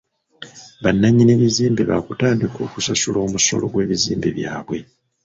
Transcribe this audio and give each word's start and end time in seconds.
Bannannyini 0.83 1.33
bizimbe 1.41 1.81
baakutandika 1.89 2.57
okusasula 2.67 3.17
omusolo 3.25 3.65
gw'ebizimbe 3.71 4.29
byabwe. 4.37 4.77